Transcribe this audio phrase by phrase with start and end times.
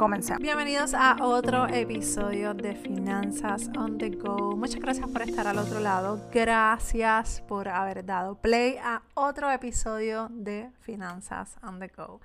[0.00, 0.40] Comencemos.
[0.40, 4.56] Bienvenidos a otro episodio de Finanzas on the Go.
[4.56, 6.18] Muchas gracias por estar al otro lado.
[6.32, 12.22] Gracias por haber dado play a otro episodio de Finanzas on the Go.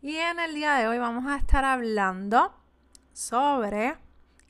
[0.00, 2.52] Y en el día de hoy vamos a estar hablando
[3.12, 3.94] sobre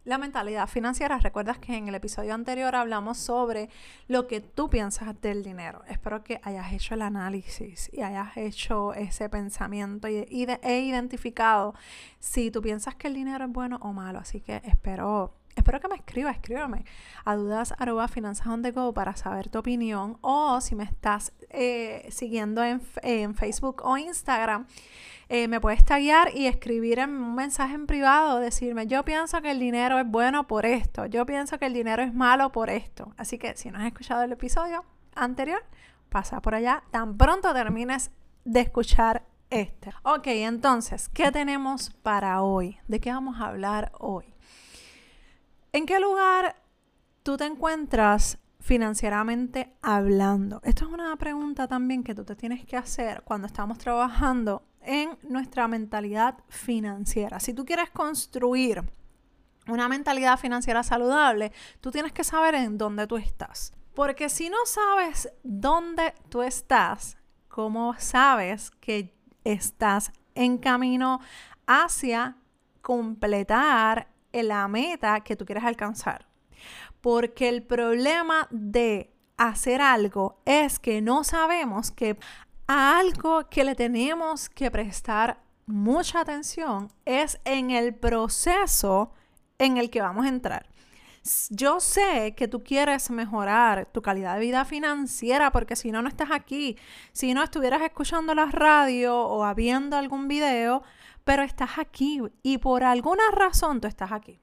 [0.05, 1.19] la mentalidad financiera.
[1.19, 3.69] Recuerdas que en el episodio anterior hablamos sobre
[4.09, 5.83] lo que tú piensas del dinero.
[5.89, 10.27] Espero que hayas hecho el análisis y hayas hecho ese pensamiento y,
[10.63, 11.75] he identificado
[12.19, 14.19] si tú piensas que el dinero es bueno o malo.
[14.19, 16.85] Así que espero Espero que me escribas, escríbame
[17.25, 17.75] a dudas
[18.11, 23.35] finanzas on go para saber tu opinión o si me estás eh, siguiendo en, en
[23.35, 24.67] Facebook o Instagram,
[25.29, 29.51] eh, me puedes taguear y escribir en un mensaje en privado, decirme, yo pienso que
[29.51, 33.15] el dinero es bueno por esto, yo pienso que el dinero es malo por esto.
[33.17, 34.85] Así que si no has escuchado el episodio
[35.15, 35.63] anterior,
[36.09, 38.11] pasa por allá tan pronto termines
[38.45, 39.91] de escuchar este.
[40.03, 42.79] Ok, entonces, ¿qué tenemos para hoy?
[42.89, 44.35] ¿De qué vamos a hablar hoy?
[45.75, 46.63] ¿En qué lugar
[47.23, 50.61] tú te encuentras financieramente hablando?
[50.65, 55.17] Esto es una pregunta también que tú te tienes que hacer cuando estamos trabajando en
[55.23, 57.41] nuestra mentalidad financiera.
[57.41, 58.85] Si tú quieres construir
[59.67, 63.73] una mentalidad financiera saludable, tú tienes que saber en dónde tú estás.
[63.95, 67.17] Porque si no sabes dónde tú estás,
[67.49, 71.21] ¿cómo sabes que estás en camino
[71.67, 72.37] hacia
[72.83, 76.27] completar la meta que tú quieres alcanzar?
[77.01, 82.17] Porque el problema de hacer algo es que no sabemos que
[82.67, 89.13] algo que le tenemos que prestar mucha atención es en el proceso
[89.59, 90.72] en el que vamos a entrar.
[91.51, 96.09] Yo sé que tú quieres mejorar tu calidad de vida financiera porque si no, no
[96.09, 96.77] estás aquí.
[97.13, 100.83] Si no, estuvieras escuchando la radio o viendo algún video,
[101.25, 104.41] pero estás aquí y por alguna razón tú estás aquí.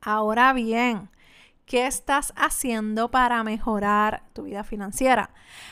[0.00, 1.08] Ahora bien,
[1.64, 5.30] ¿Qué estás haciendo para mejorar tu vida financiera?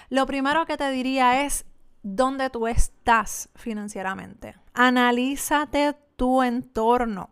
[0.09, 1.67] Lo primero que te diría es
[2.03, 4.57] dónde tú estás financieramente.
[4.73, 7.31] Analízate tu entorno.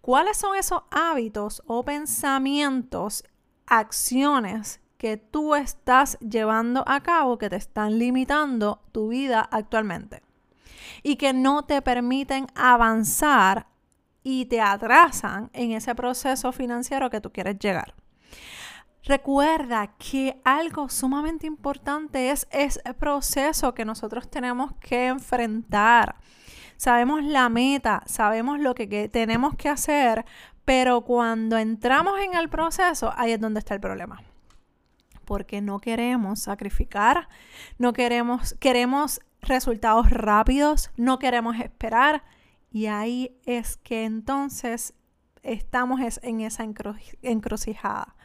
[0.00, 3.24] ¿Cuáles son esos hábitos o pensamientos,
[3.66, 10.22] acciones que tú estás llevando a cabo que te están limitando tu vida actualmente?
[11.02, 13.66] Y que no te permiten avanzar
[14.22, 17.94] y te atrasan en ese proceso financiero que tú quieres llegar.
[19.04, 26.14] Recuerda que algo sumamente importante es ese proceso que nosotros tenemos que enfrentar.
[26.82, 30.24] Sabemos la meta, sabemos lo que, tenemos que hacer,
[30.64, 34.20] pero cuando entramos en el proceso, ahí es donde está el problema.
[35.24, 37.28] Porque no queremos sacrificar,
[37.78, 42.24] no queremos, queremos resultados rápidos, no queremos esperar.
[42.72, 44.92] Y ahí es que entonces
[45.44, 46.64] estamos en esa
[47.22, 48.16] encrucijada.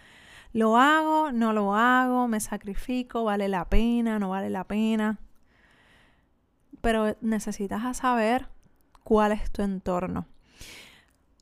[0.51, 1.31] ¿Lo hago?
[1.31, 2.27] ¿No lo hago?
[2.27, 3.23] ¿Me sacrifico?
[3.23, 4.17] ¿Vale la pena?
[4.17, 5.19] ¿No vale la pena?
[6.81, 8.47] Pero necesitas saber
[9.03, 10.27] cuál es tu entorno.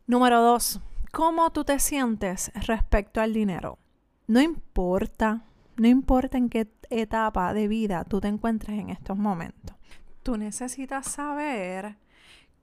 [0.07, 0.81] Número dos,
[1.12, 3.79] ¿cómo tú te sientes respecto al dinero?
[4.28, 5.44] No importa,
[5.78, 9.75] no importa en qué etapa de vida tú te encuentres en estos momentos.
[10.23, 11.97] Tú necesitas saber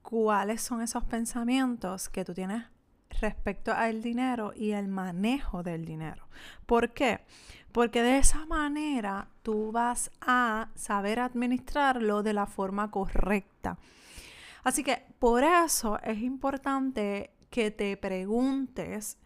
[0.01, 2.63] cuáles son esos pensamientos que tú tienes
[3.21, 6.27] respecto al dinero y el manejo del dinero.
[6.65, 7.21] ¿Por qué?
[7.71, 13.77] Porque de esa manera tú vas a saber administrarlo de la forma correcta.
[14.63, 19.17] Así que por eso es importante que te preguntes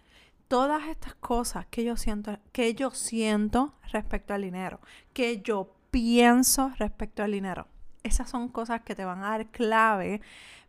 [0.47, 4.80] todas estas cosas que yo siento, que yo siento respecto al dinero,
[5.14, 7.68] que yo pienso respecto al dinero.
[8.03, 10.22] Esas son cosas que te van a dar clave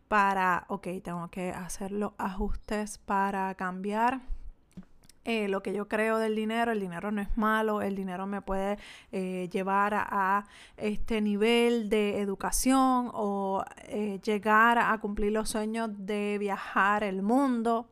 [0.09, 4.21] para, ok, tengo que hacer los ajustes para cambiar
[5.25, 8.41] eh, lo que yo creo del dinero, el dinero no es malo, el dinero me
[8.41, 8.79] puede
[9.11, 10.45] eh, llevar a,
[10.77, 17.91] este nivel de educación o eh, llegar a cumplir los sueños de viajar el mundo.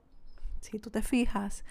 [0.61, 1.63] Si tú te fijas,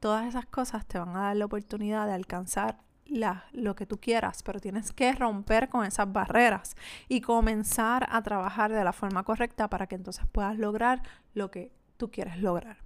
[0.00, 2.78] todas esas cosas te van a dar la oportunidad de alcanzar
[3.08, 6.76] lo que tú quieras, pero tienes que romper con esas barreras
[7.08, 11.02] y comenzar a trabajar de la forma correcta para que entonces puedas lograr
[11.34, 12.78] lo que tú quieres lograr.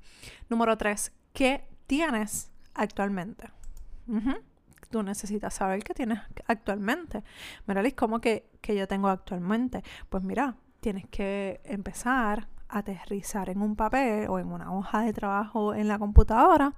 [0.48, 3.50] Número tres, ¿qué tienes actualmente?
[4.90, 7.24] tú necesitas saber qué tienes actualmente.
[7.66, 9.82] Miralis, ¿cómo que, que yo tengo actualmente?
[10.10, 15.12] Pues mira, tienes que empezar a aterrizar en un papel o en una hoja de
[15.12, 16.74] trabajo en la computadora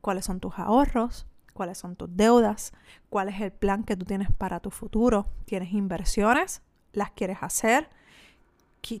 [0.00, 2.74] cuáles son tus ahorros, cuáles son tus deudas,
[3.08, 5.26] cuál es el plan que tú tienes para tu futuro.
[5.46, 6.60] ¿Tienes inversiones?
[6.92, 7.88] ¿Las quieres hacer?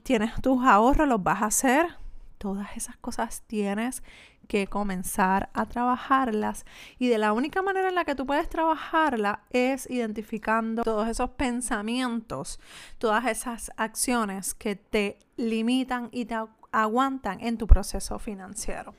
[0.02, 1.06] ¿Tienes tus ahorros?
[1.06, 1.86] ¿Los vas a hacer?
[2.38, 4.02] Todas esas cosas tienes
[4.48, 6.64] que comenzar a trabajarlas
[6.98, 11.30] y de la única manera en la que tú puedes trabajarla es identificando todos esos
[11.30, 12.60] pensamientos,
[12.98, 16.36] todas esas acciones que te limitan y te
[16.82, 18.94] aguantan en tu proceso financiero.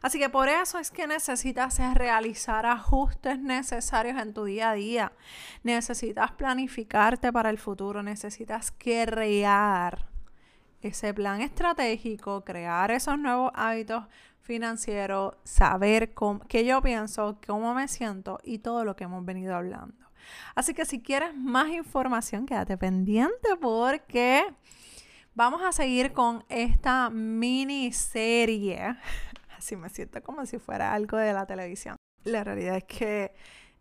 [0.00, 5.12] Así que por eso es que necesitas realizar ajustes necesarios en tu día a día.
[5.64, 10.08] Necesitas planificarte para el futuro, necesitas crear
[10.80, 14.04] ese plan estratégico, crear esos nuevos hábitos
[14.40, 19.54] financieros, saber cómo, qué yo pienso, cómo me siento y todo lo que hemos venido
[19.56, 20.08] hablando.
[20.54, 24.44] Así que si quieres más información, quédate pendiente porque
[25.38, 28.96] vamos a seguir con esta miniserie
[29.56, 31.94] así me siento como si fuera algo de la televisión.
[32.24, 33.32] La realidad es que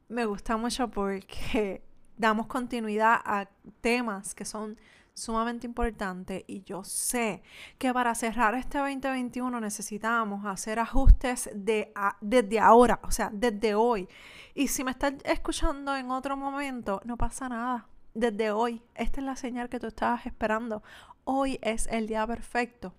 [0.07, 1.81] me gusta mucho porque
[2.17, 3.49] damos continuidad a
[3.81, 4.77] temas que son
[5.15, 7.41] sumamente importantes y yo sé
[7.79, 14.07] que para cerrar este 2021 necesitamos hacer ajustes de desde ahora, o sea, desde hoy.
[14.53, 17.87] Y si me estás escuchando en otro momento, no pasa nada.
[18.17, 20.81] Desde hoy, esta es la señal que tú estabas esperando.
[21.23, 22.95] Hoy es el día perfecto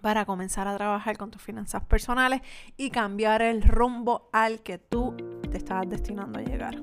[0.00, 2.40] para comenzar a trabajar con tus finanzas personales
[2.78, 5.14] y cambiar el rumbo al que tú
[5.50, 6.82] te estás destinando a llegar.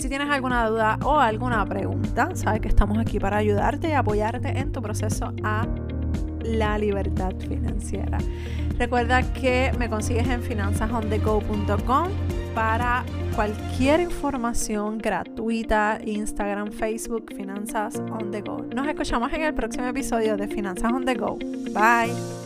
[0.00, 4.58] Si tienes alguna duda o alguna pregunta, sabes que estamos aquí para ayudarte y apoyarte
[4.58, 5.68] en tu proceso a
[6.44, 8.18] la libertad financiera.
[8.78, 12.08] Recuerda que me consigues en finanzasondego.com
[12.54, 13.04] para
[13.34, 18.64] cualquier información gratuita, Instagram, Facebook, Finanzas on the Go.
[18.74, 21.36] Nos escuchamos en el próximo episodio de Finanzas on the Go.
[21.72, 22.39] Bye.